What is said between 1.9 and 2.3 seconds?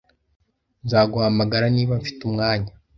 mfite